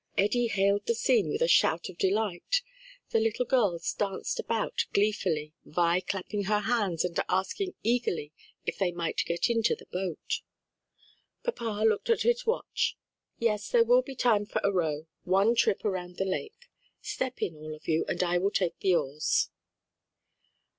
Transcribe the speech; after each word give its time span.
Eddie 0.17 0.47
hailed 0.47 0.83
the 0.87 0.95
scene 0.95 1.29
with 1.29 1.43
a 1.43 1.47
shout 1.47 1.87
of 1.87 1.95
delight; 1.95 2.63
the 3.11 3.19
little 3.19 3.45
girls 3.45 3.93
danced 3.93 4.39
about 4.39 4.85
gleefully, 4.93 5.53
Vi 5.63 6.01
clapping 6.01 6.45
her 6.45 6.61
hands 6.61 7.05
and 7.05 7.19
asking 7.29 7.75
eagerly 7.83 8.31
if 8.65 8.79
they 8.79 8.91
might 8.91 9.21
get 9.27 9.47
into 9.47 9.75
the 9.75 9.85
boat. 9.85 10.41
Papa 11.43 11.83
looked 11.85 12.09
at 12.09 12.23
his 12.23 12.47
watch, 12.47 12.97
"Yes, 13.37 13.69
there 13.69 13.85
will 13.85 14.01
be 14.01 14.15
time 14.15 14.47
for 14.47 14.59
a 14.63 14.71
row; 14.71 15.05
one 15.23 15.53
trip 15.53 15.85
around 15.85 16.17
the 16.17 16.25
lake. 16.25 16.65
Step 17.01 17.39
in, 17.39 17.55
all 17.55 17.75
of 17.75 17.87
you, 17.87 18.03
and 18.07 18.23
I 18.23 18.39
will 18.39 18.49
take 18.49 18.79
the 18.79 18.95
oars." 18.95 19.51